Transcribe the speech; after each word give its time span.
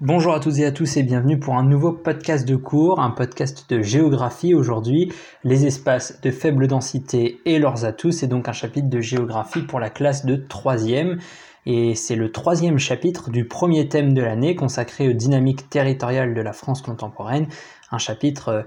Bonjour 0.00 0.34
à 0.34 0.40
toutes 0.40 0.58
et 0.58 0.66
à 0.66 0.72
tous 0.72 0.96
et 0.96 1.04
bienvenue 1.04 1.38
pour 1.38 1.54
un 1.54 1.62
nouveau 1.62 1.92
podcast 1.92 2.48
de 2.48 2.56
cours, 2.56 2.98
un 2.98 3.12
podcast 3.12 3.70
de 3.70 3.80
géographie 3.80 4.52
aujourd'hui, 4.52 5.12
les 5.44 5.66
espaces 5.66 6.20
de 6.20 6.32
faible 6.32 6.66
densité 6.66 7.38
et 7.44 7.60
leurs 7.60 7.84
atouts, 7.84 8.10
c'est 8.10 8.26
donc 8.26 8.48
un 8.48 8.52
chapitre 8.52 8.88
de 8.88 9.00
géographie 9.00 9.62
pour 9.62 9.78
la 9.78 9.90
classe 9.90 10.26
de 10.26 10.34
troisième. 10.34 11.20
Et 11.64 11.94
c'est 11.94 12.16
le 12.16 12.32
troisième 12.32 12.76
chapitre 12.76 13.30
du 13.30 13.46
premier 13.46 13.88
thème 13.88 14.14
de 14.14 14.20
l'année 14.20 14.56
consacré 14.56 15.08
aux 15.08 15.12
dynamiques 15.12 15.70
territoriales 15.70 16.34
de 16.34 16.40
la 16.40 16.52
France 16.52 16.82
contemporaine, 16.82 17.46
un 17.92 17.98
chapitre 17.98 18.48
euh, 18.48 18.62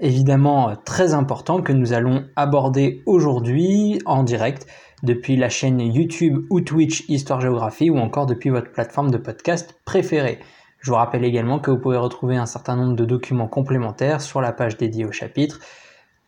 évidemment 0.00 0.70
euh, 0.70 0.74
très 0.84 1.14
important 1.14 1.62
que 1.62 1.72
nous 1.72 1.92
allons 1.92 2.24
aborder 2.34 3.04
aujourd'hui 3.06 4.00
en 4.06 4.24
direct 4.24 4.66
depuis 5.04 5.36
la 5.36 5.50
chaîne 5.50 5.80
YouTube 5.80 6.44
ou 6.50 6.60
Twitch 6.62 7.04
Histoire 7.08 7.40
Géographie 7.40 7.90
ou 7.90 7.98
encore 7.98 8.26
depuis 8.26 8.50
votre 8.50 8.72
plateforme 8.72 9.12
de 9.12 9.18
podcast 9.18 9.78
préférée. 9.84 10.40
Je 10.84 10.90
vous 10.90 10.96
rappelle 10.96 11.24
également 11.24 11.58
que 11.60 11.70
vous 11.70 11.78
pouvez 11.78 11.96
retrouver 11.96 12.36
un 12.36 12.44
certain 12.44 12.76
nombre 12.76 12.94
de 12.94 13.06
documents 13.06 13.48
complémentaires 13.48 14.20
sur 14.20 14.42
la 14.42 14.52
page 14.52 14.76
dédiée 14.76 15.06
au 15.06 15.12
chapitre 15.12 15.60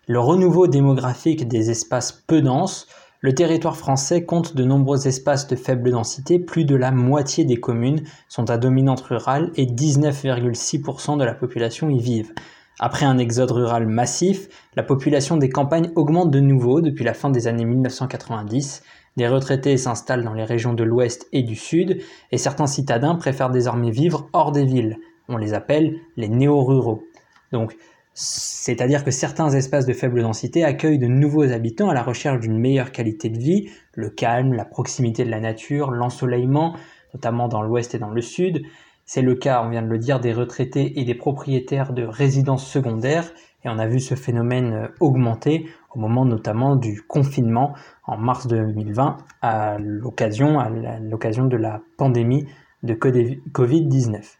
le 0.08 0.18
renouveau 0.18 0.66
démographique 0.66 1.46
des 1.46 1.70
espaces 1.70 2.12
peu 2.12 2.40
denses, 2.40 2.88
le 3.22 3.32
territoire 3.32 3.76
français 3.76 4.24
compte 4.24 4.56
de 4.56 4.64
nombreux 4.64 5.06
espaces 5.06 5.46
de 5.46 5.54
faible 5.54 5.92
densité, 5.92 6.40
plus 6.40 6.64
de 6.64 6.74
la 6.74 6.90
moitié 6.90 7.44
des 7.44 7.56
communes 7.56 8.02
sont 8.28 8.50
à 8.50 8.58
dominante 8.58 9.00
rurale 9.00 9.52
et 9.54 9.64
19,6% 9.64 11.18
de 11.18 11.24
la 11.24 11.32
population 11.32 11.88
y 11.88 12.00
vivent. 12.00 12.32
Après 12.80 13.06
un 13.06 13.18
exode 13.18 13.52
rural 13.52 13.86
massif, 13.86 14.48
la 14.74 14.82
population 14.82 15.36
des 15.36 15.50
campagnes 15.50 15.92
augmente 15.94 16.32
de 16.32 16.40
nouveau 16.40 16.80
depuis 16.80 17.04
la 17.04 17.14
fin 17.14 17.30
des 17.30 17.46
années 17.46 17.64
1990. 17.64 18.82
Des 19.16 19.28
retraités 19.28 19.76
s'installent 19.76 20.24
dans 20.24 20.34
les 20.34 20.44
régions 20.44 20.74
de 20.74 20.82
l'ouest 20.82 21.28
et 21.32 21.44
du 21.44 21.54
sud, 21.54 22.02
et 22.32 22.38
certains 22.38 22.66
citadins 22.66 23.14
préfèrent 23.14 23.50
désormais 23.50 23.92
vivre 23.92 24.28
hors 24.32 24.50
des 24.50 24.64
villes. 24.64 24.96
On 25.28 25.36
les 25.36 25.54
appelle 25.54 25.94
les 26.16 26.28
néo-ruraux. 26.28 27.04
Donc, 27.52 27.76
c'est-à-dire 28.14 29.04
que 29.04 29.10
certains 29.10 29.50
espaces 29.50 29.86
de 29.86 29.92
faible 29.94 30.22
densité 30.22 30.64
accueillent 30.64 30.98
de 30.98 31.06
nouveaux 31.06 31.50
habitants 31.50 31.88
à 31.88 31.94
la 31.94 32.02
recherche 32.02 32.40
d'une 32.40 32.58
meilleure 32.58 32.92
qualité 32.92 33.30
de 33.30 33.38
vie, 33.38 33.70
le 33.94 34.10
calme, 34.10 34.52
la 34.52 34.64
proximité 34.64 35.24
de 35.24 35.30
la 35.30 35.40
nature, 35.40 35.90
l'ensoleillement, 35.90 36.76
notamment 37.14 37.48
dans 37.48 37.62
l'ouest 37.62 37.94
et 37.94 37.98
dans 37.98 38.10
le 38.10 38.20
sud. 38.20 38.62
C'est 39.04 39.22
le 39.22 39.34
cas, 39.34 39.62
on 39.64 39.70
vient 39.70 39.82
de 39.82 39.88
le 39.88 39.98
dire, 39.98 40.20
des 40.20 40.32
retraités 40.32 41.00
et 41.00 41.04
des 41.04 41.14
propriétaires 41.14 41.92
de 41.92 42.04
résidences 42.04 42.66
secondaires, 42.66 43.32
et 43.64 43.68
on 43.68 43.78
a 43.78 43.86
vu 43.86 44.00
ce 44.00 44.14
phénomène 44.14 44.72
euh, 44.72 44.88
augmenter 45.00 45.68
au 45.94 45.98
moment 45.98 46.24
notamment 46.24 46.76
du 46.76 47.02
confinement 47.02 47.74
en 48.04 48.16
mars 48.16 48.46
2020 48.46 49.18
à 49.40 49.78
l'occasion, 49.78 50.58
à 50.58 50.68
l'occasion 51.00 51.46
de 51.46 51.56
la 51.56 51.80
pandémie 51.96 52.46
de 52.82 52.94
Covid-19. 52.94 54.36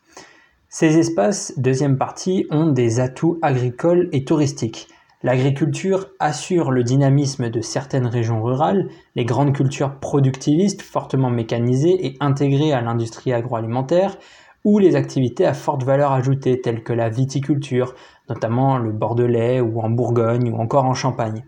Ces 0.75 0.97
espaces, 0.97 1.53
deuxième 1.59 1.99
partie, 1.99 2.47
ont 2.51 2.73
des 2.73 2.99
atouts 2.99 3.39
agricoles 3.43 4.09
et 4.13 4.25
touristiques. 4.25 4.89
L'agriculture 5.23 6.07
assure 6.19 6.71
le 6.71 6.83
dynamisme 6.83 7.51
de 7.51 7.61
certaines 7.61 8.07
régions 8.07 8.43
rurales, 8.43 8.89
les 9.15 9.27
grandes 9.27 9.55
cultures 9.55 9.97
productivistes 10.01 10.81
fortement 10.81 11.29
mécanisées 11.29 12.07
et 12.07 12.17
intégrées 12.21 12.73
à 12.73 12.81
l'industrie 12.81 13.35
agroalimentaire, 13.35 14.17
ou 14.65 14.79
les 14.79 14.97
activités 14.97 15.45
à 15.45 15.53
forte 15.53 15.85
valeur 15.85 16.13
ajoutée 16.13 16.63
telles 16.63 16.83
que 16.83 16.95
la 16.95 17.11
viticulture, 17.11 17.95
notamment 18.31 18.79
le 18.79 18.93
Bordelais 18.93 19.61
ou 19.61 19.79
en 19.83 19.91
Bourgogne 19.91 20.51
ou 20.51 20.57
encore 20.57 20.87
en 20.87 20.95
Champagne. 20.95 21.45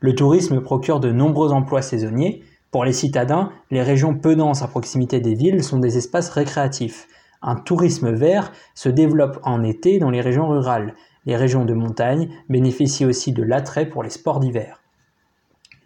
Le 0.00 0.14
tourisme 0.14 0.62
procure 0.62 0.98
de 0.98 1.12
nombreux 1.12 1.52
emplois 1.52 1.82
saisonniers. 1.82 2.42
Pour 2.70 2.86
les 2.86 2.94
citadins, 2.94 3.52
les 3.70 3.82
régions 3.82 4.16
peu 4.16 4.34
denses 4.34 4.62
à 4.62 4.66
proximité 4.66 5.20
des 5.20 5.34
villes 5.34 5.62
sont 5.62 5.78
des 5.78 5.98
espaces 5.98 6.30
récréatifs. 6.30 7.06
Un 7.42 7.56
tourisme 7.56 8.12
vert 8.12 8.52
se 8.74 8.88
développe 8.88 9.40
en 9.42 9.64
été 9.64 9.98
dans 9.98 10.10
les 10.10 10.20
régions 10.20 10.48
rurales. 10.48 10.94
Les 11.26 11.36
régions 11.36 11.64
de 11.64 11.74
montagne 11.74 12.28
bénéficient 12.48 13.04
aussi 13.04 13.32
de 13.32 13.42
l'attrait 13.42 13.88
pour 13.88 14.02
les 14.02 14.10
sports 14.10 14.40
d'hiver. 14.40 14.80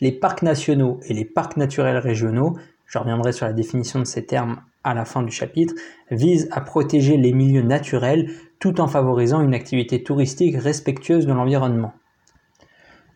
Les 0.00 0.12
parcs 0.12 0.42
nationaux 0.42 1.00
et 1.06 1.14
les 1.14 1.24
parcs 1.24 1.56
naturels 1.56 1.96
régionaux, 1.96 2.56
je 2.84 2.98
reviendrai 2.98 3.32
sur 3.32 3.46
la 3.46 3.54
définition 3.54 3.98
de 3.98 4.04
ces 4.04 4.26
termes 4.26 4.60
à 4.84 4.94
la 4.94 5.04
fin 5.04 5.22
du 5.22 5.32
chapitre, 5.32 5.74
visent 6.10 6.48
à 6.52 6.60
protéger 6.60 7.16
les 7.16 7.32
milieux 7.32 7.62
naturels 7.62 8.30
tout 8.58 8.80
en 8.80 8.86
favorisant 8.86 9.40
une 9.40 9.54
activité 9.54 10.02
touristique 10.02 10.56
respectueuse 10.56 11.26
de 11.26 11.32
l'environnement. 11.32 11.92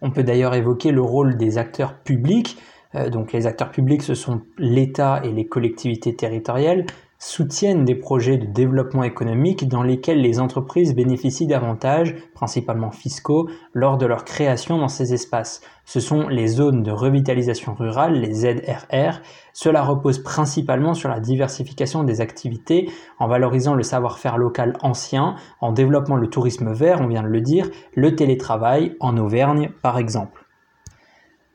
On 0.02 0.10
peut 0.10 0.22
d'ailleurs 0.22 0.54
évoquer 0.54 0.90
le 0.90 1.02
rôle 1.02 1.36
des 1.36 1.58
acteurs 1.58 1.98
publics. 1.98 2.58
Euh, 2.94 3.10
donc 3.10 3.32
les 3.32 3.46
acteurs 3.46 3.70
publics, 3.70 4.02
ce 4.02 4.14
sont 4.14 4.40
l'État 4.58 5.20
et 5.24 5.30
les 5.30 5.46
collectivités 5.46 6.16
territoriales, 6.16 6.86
soutiennent 7.22 7.84
des 7.84 7.94
projets 7.94 8.38
de 8.38 8.47
développement 8.47 9.03
économique 9.03 9.69
dans 9.69 9.82
lesquels 9.82 10.22
les 10.22 10.41
entreprises 10.41 10.94
bénéficient 10.94 11.47
d'avantages, 11.47 12.14
principalement 12.34 12.91
fiscaux, 12.91 13.48
lors 13.75 13.98
de 13.98 14.06
leur 14.06 14.25
création 14.25 14.78
dans 14.78 14.88
ces 14.88 15.12
espaces. 15.12 15.60
Ce 15.84 16.00
sont 16.00 16.28
les 16.28 16.47
zones 16.47 16.82
de 16.82 16.91
revitalisation 16.91 17.75
rurale, 17.75 18.14
les 18.14 18.32
ZRR. 18.32 19.20
Cela 19.53 19.82
repose 19.82 20.22
principalement 20.22 20.94
sur 20.94 21.10
la 21.10 21.20
diversification 21.20 22.04
des 22.04 22.22
activités, 22.22 22.91
en 23.19 23.28
valorisant 23.28 23.75
le 23.75 23.82
savoir-faire 23.82 24.38
local 24.38 24.78
ancien, 24.81 25.34
en 25.60 25.72
développant 25.72 26.16
le 26.16 26.28
tourisme 26.28 26.72
vert, 26.72 27.02
on 27.02 27.06
vient 27.06 27.22
de 27.22 27.28
le 27.28 27.42
dire, 27.42 27.69
le 27.94 28.16
télétravail, 28.16 28.97
en 28.98 29.19
Auvergne 29.19 29.70
par 29.82 29.98
exemple. 29.98 30.39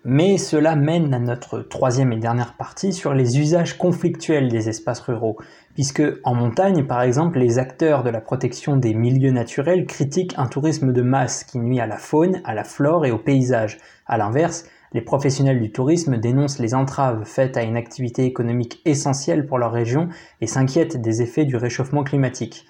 Mais 0.08 0.38
cela 0.38 0.76
mène 0.76 1.12
à 1.16 1.20
notre 1.20 1.62
troisième 1.62 2.14
et 2.14 2.18
dernière 2.18 2.54
partie 2.54 2.94
sur 2.94 3.16
les 3.16 3.40
usages 3.40 3.76
conflictuels 3.76 4.50
des 4.50 4.70
espaces 4.70 5.00
ruraux, 5.00 5.38
puisque 5.74 6.04
en 6.24 6.36
montagne, 6.36 6.86
par 6.86 7.02
exemple, 7.02 7.40
les 7.40 7.58
acteurs 7.58 8.04
de 8.04 8.12
la 8.12 8.22
protection 8.22 8.78
des 8.78 8.94
milieux 8.94 9.32
naturels 9.32 9.88
critiquent 9.88 10.36
un 10.38 10.46
tourisme 10.46 10.94
de 10.94 11.02
masse 11.02 11.44
qui 11.44 11.58
nuit 11.58 11.80
à 11.80 11.88
la 11.88 11.98
faune, 11.98 12.40
à 12.44 12.54
la 12.54 12.64
flore 12.64 13.08
et 13.08 13.12
au 13.12 13.18
paysage. 13.18 13.80
A 14.06 14.20
l'inverse, 14.20 14.66
les 14.94 15.02
professionnels 15.02 15.60
du 15.60 15.72
tourisme 15.72 16.18
dénoncent 16.18 16.60
les 16.60 16.76
entraves 16.76 17.26
faites 17.26 17.58
à 17.58 17.64
une 17.64 17.76
activité 17.76 18.26
économique 18.26 18.84
essentielle 18.86 19.48
pour 19.48 19.58
leur 19.58 19.72
région 19.72 20.10
et 20.40 20.46
s'inquiètent 20.46 21.02
des 21.02 21.24
effets 21.24 21.46
du 21.46 21.56
réchauffement 21.56 22.04
climatique. 22.04 22.68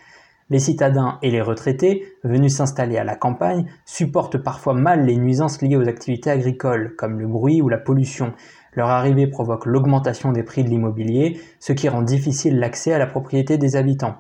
Les 0.50 0.60
citadins 0.60 1.18
et 1.24 1.32
les 1.32 1.42
retraités, 1.42 2.06
venus 2.24 2.56
s'installer 2.56 2.98
à 2.98 3.04
la 3.04 3.16
campagne, 3.16 3.66
supportent 3.86 4.38
parfois 4.38 4.76
mal 4.76 5.06
les 5.06 5.18
nuisances 5.18 5.62
liées 5.62 5.76
aux 5.76 5.88
activités 5.88 6.30
agricoles, 6.30 6.96
comme 6.96 7.20
le 7.20 7.28
bruit 7.28 7.62
ou 7.62 7.70
la 7.70 7.80
pollution. 7.80 8.34
Leur 8.74 8.90
arrivée 8.90 9.28
provoque 9.28 9.66
l'augmentation 9.66 10.32
des 10.32 10.44
prix 10.44 10.64
de 10.64 10.70
l'immobilier, 10.70 11.40
ce 11.60 11.74
qui 11.74 11.90
rend 11.90 12.04
difficile 12.04 12.60
l'accès 12.60 12.94
à 12.94 13.00
la 13.00 13.08
propriété 13.08 13.58
des 13.58 13.76
habitants. 13.76 14.18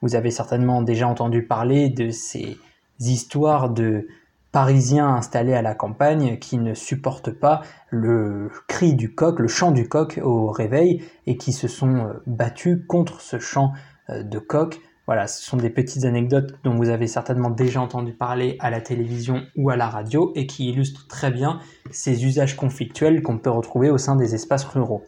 Vous 0.00 0.14
avez 0.14 0.30
certainement 0.30 0.82
déjà 0.82 1.06
entendu 1.08 1.42
parler 1.42 1.90
de 1.90 2.10
ces 2.10 2.56
histoires 3.00 3.70
de 3.70 4.06
Parisiens 4.52 5.08
installés 5.08 5.52
à 5.52 5.60
la 5.60 5.74
campagne 5.74 6.38
qui 6.38 6.56
ne 6.56 6.72
supportent 6.72 7.30
pas 7.30 7.60
le 7.90 8.50
cri 8.68 8.94
du 8.94 9.14
coq, 9.14 9.38
le 9.38 9.48
chant 9.48 9.70
du 9.70 9.86
coq 9.86 10.18
au 10.22 10.46
réveil 10.46 11.02
et 11.26 11.36
qui 11.36 11.52
se 11.52 11.68
sont 11.68 11.96
euh, 11.96 12.12
battus 12.26 12.78
contre 12.88 13.20
ce 13.20 13.38
chant 13.38 13.74
euh, 14.08 14.22
de 14.22 14.38
coq. 14.38 14.80
Voilà, 15.06 15.28
ce 15.28 15.40
sont 15.42 15.56
des 15.56 15.70
petites 15.70 16.04
anecdotes 16.04 16.54
dont 16.64 16.74
vous 16.74 16.88
avez 16.88 17.06
certainement 17.06 17.50
déjà 17.50 17.80
entendu 17.80 18.12
parler 18.12 18.56
à 18.58 18.70
la 18.70 18.80
télévision 18.80 19.42
ou 19.56 19.70
à 19.70 19.76
la 19.76 19.88
radio 19.88 20.32
et 20.34 20.46
qui 20.46 20.68
illustrent 20.68 21.06
très 21.06 21.30
bien 21.30 21.60
ces 21.92 22.24
usages 22.24 22.56
conflictuels 22.56 23.22
qu'on 23.22 23.38
peut 23.38 23.50
retrouver 23.50 23.90
au 23.90 23.98
sein 23.98 24.16
des 24.16 24.34
espaces 24.34 24.64
ruraux. 24.64 25.04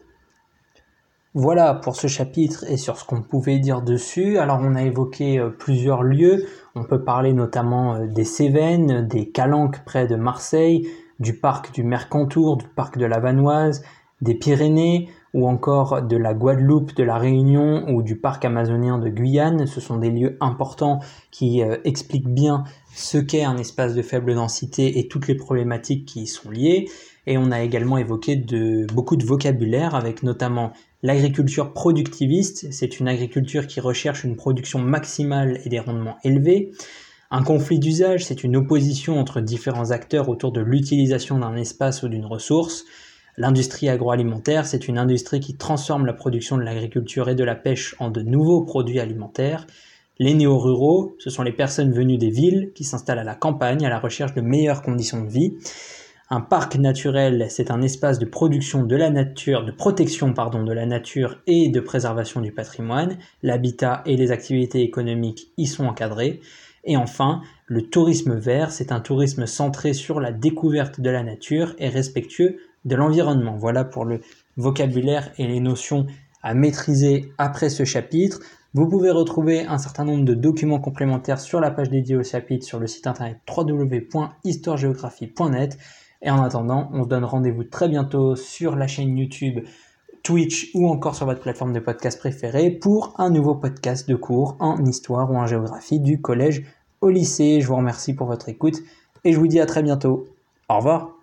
Voilà 1.35 1.75
pour 1.75 1.95
ce 1.95 2.07
chapitre 2.07 2.63
et 2.67 2.77
sur 2.77 2.97
ce 2.97 3.05
qu'on 3.05 3.21
pouvait 3.21 3.59
dire 3.59 3.81
dessus. 3.81 4.39
Alors 4.39 4.59
on 4.63 4.73
a 4.73 4.83
évoqué 4.83 5.37
euh, 5.37 5.49
plusieurs 5.49 6.01
lieux. 6.01 6.47
On 6.73 6.85
peut 6.85 7.03
parler 7.03 7.33
notamment 7.33 7.95
euh, 7.95 8.07
des 8.07 8.23
Cévennes, 8.23 9.07
des 9.07 9.29
Calanques 9.29 9.83
près 9.85 10.07
de 10.07 10.15
Marseille, 10.15 10.89
du 11.19 11.37
parc 11.37 11.71
du 11.71 11.83
Mercantour, 11.83 12.57
du 12.57 12.67
parc 12.67 12.97
de 12.97 13.05
la 13.05 13.19
Vanoise, 13.19 13.83
des 14.21 14.35
Pyrénées 14.35 15.09
ou 15.33 15.47
encore 15.47 16.01
de 16.01 16.17
la 16.17 16.33
Guadeloupe, 16.33 16.95
de 16.95 17.03
la 17.03 17.17
Réunion 17.17 17.85
ou 17.89 18.01
du 18.01 18.15
parc 18.15 18.45
amazonien 18.45 18.97
de 18.97 19.09
Guyane. 19.09 19.67
Ce 19.67 19.79
sont 19.79 19.97
des 19.97 20.09
lieux 20.09 20.37
importants 20.41 20.99
qui 21.31 21.61
euh, 21.61 21.77
expliquent 21.83 22.27
bien 22.27 22.63
ce 22.93 23.17
qu'est 23.17 23.43
un 23.43 23.57
espace 23.57 23.93
de 23.93 24.01
faible 24.01 24.33
densité 24.33 24.99
et 24.99 25.07
toutes 25.07 25.27
les 25.27 25.35
problématiques 25.35 26.05
qui 26.05 26.23
y 26.23 26.27
sont 26.27 26.49
liées. 26.49 26.89
Et 27.27 27.37
on 27.37 27.51
a 27.51 27.61
également 27.61 27.97
évoqué 27.97 28.43
beaucoup 28.91 29.15
de 29.15 29.25
vocabulaire 29.25 29.93
avec 29.93 30.23
notamment 30.23 30.73
L'agriculture 31.01 31.71
productiviste, 31.71 32.73
c'est 32.73 32.99
une 32.99 33.07
agriculture 33.07 33.67
qui 33.67 33.79
recherche 33.79 34.25
une 34.25 34.35
production 34.35 34.79
maximale 34.79 35.61
et 35.63 35.69
des 35.69 35.79
rendements 35.79 36.17
élevés. 36.25 36.71
Un 37.31 37.41
conflit 37.41 37.79
d'usage, 37.79 38.25
c'est 38.25 38.43
une 38.43 38.57
opposition 38.57 39.17
entre 39.17 39.39
différents 39.39 39.91
acteurs 39.91 40.27
autour 40.27 40.51
de 40.51 40.59
l'utilisation 40.59 41.39
d'un 41.39 41.55
espace 41.55 42.03
ou 42.03 42.09
d'une 42.09 42.25
ressource. 42.25 42.83
L'industrie 43.39 43.87
agroalimentaire, 43.87 44.65
c'est 44.65 44.89
une 44.89 44.97
industrie 44.97 45.39
qui 45.39 45.55
transforme 45.55 46.05
la 46.05 46.11
production 46.11 46.57
de 46.57 46.63
l'agriculture 46.63 47.29
et 47.29 47.35
de 47.35 47.43
la 47.45 47.55
pêche 47.55 47.95
en 47.99 48.09
de 48.09 48.21
nouveaux 48.21 48.63
produits 48.63 48.99
alimentaires. 48.99 49.65
Les 50.17 50.33
néo-ruraux, 50.33 51.15
ce 51.19 51.29
sont 51.29 51.43
les 51.43 51.53
personnes 51.53 51.93
venues 51.93 52.17
des 52.17 52.31
villes 52.31 52.73
qui 52.75 52.83
s'installent 52.83 53.17
à 53.19 53.23
la 53.23 53.35
campagne 53.35 53.85
à 53.85 53.89
la 53.89 53.97
recherche 53.97 54.33
de 54.33 54.41
meilleures 54.41 54.81
conditions 54.81 55.23
de 55.23 55.29
vie. 55.29 55.53
Un 56.29 56.41
parc 56.41 56.75
naturel, 56.75 57.45
c'est 57.49 57.71
un 57.71 57.81
espace 57.81 58.19
de 58.19 58.25
production 58.25 58.83
de 58.83 58.95
la 58.97 59.09
nature, 59.09 59.63
de 59.63 59.71
protection 59.71 60.33
pardon, 60.33 60.65
de 60.65 60.73
la 60.73 60.85
nature 60.85 61.37
et 61.47 61.69
de 61.69 61.79
préservation 61.79 62.41
du 62.41 62.51
patrimoine. 62.51 63.17
L'habitat 63.41 64.03
et 64.05 64.17
les 64.17 64.33
activités 64.33 64.81
économiques 64.81 65.53
y 65.55 65.65
sont 65.65 65.85
encadrés. 65.85 66.41
Et 66.83 66.97
enfin, 66.97 67.41
le 67.67 67.83
tourisme 67.83 68.35
vert, 68.35 68.71
c'est 68.71 68.91
un 68.91 68.99
tourisme 68.99 69.45
centré 69.45 69.93
sur 69.93 70.19
la 70.19 70.33
découverte 70.33 70.99
de 70.99 71.09
la 71.09 71.23
nature 71.23 71.73
et 71.77 71.87
respectueux 71.87 72.57
de 72.85 72.95
l'environnement. 72.95 73.57
Voilà 73.57 73.83
pour 73.83 74.05
le 74.05 74.21
vocabulaire 74.57 75.31
et 75.37 75.47
les 75.47 75.59
notions 75.59 76.07
à 76.41 76.53
maîtriser 76.53 77.33
après 77.37 77.69
ce 77.69 77.83
chapitre. 77.83 78.39
Vous 78.73 78.87
pouvez 78.87 79.11
retrouver 79.11 79.65
un 79.65 79.77
certain 79.77 80.05
nombre 80.05 80.23
de 80.25 80.33
documents 80.33 80.79
complémentaires 80.79 81.39
sur 81.39 81.59
la 81.59 81.71
page 81.71 81.89
dédiée 81.89 82.15
au 82.15 82.23
chapitre 82.23 82.65
sur 82.65 82.79
le 82.79 82.87
site 82.87 83.07
internet 83.07 83.37
www.histoiregéographie.net 83.47 85.77
et 86.21 86.29
en 86.29 86.43
attendant, 86.43 86.89
on 86.93 87.03
se 87.03 87.07
donne 87.07 87.23
rendez-vous 87.23 87.63
très 87.63 87.87
bientôt 87.87 88.35
sur 88.35 88.75
la 88.75 88.87
chaîne 88.87 89.17
YouTube, 89.17 89.65
Twitch 90.21 90.71
ou 90.73 90.89
encore 90.89 91.15
sur 91.15 91.25
votre 91.25 91.41
plateforme 91.41 91.73
de 91.73 91.79
podcast 91.79 92.19
préférée 92.19 92.71
pour 92.71 93.13
un 93.17 93.29
nouveau 93.29 93.55
podcast 93.55 94.07
de 94.09 94.15
cours 94.15 94.57
en 94.59 94.83
histoire 94.85 95.31
ou 95.31 95.37
en 95.37 95.45
géographie 95.45 95.99
du 95.99 96.21
collège 96.21 96.63
au 97.01 97.09
lycée. 97.09 97.61
Je 97.61 97.67
vous 97.67 97.77
remercie 97.77 98.13
pour 98.13 98.27
votre 98.27 98.49
écoute 98.49 98.79
et 99.23 99.31
je 99.31 99.39
vous 99.39 99.47
dis 99.47 99.59
à 99.59 99.65
très 99.65 99.81
bientôt. 99.81 100.27
Au 100.67 100.77
revoir. 100.77 101.18